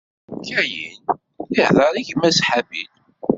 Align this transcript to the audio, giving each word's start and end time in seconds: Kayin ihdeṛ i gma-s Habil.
Kayin 0.47 0.93
ihdeṛ 1.61 1.93
i 2.01 2.03
gma-s 2.07 2.39
Habil. 2.47 2.91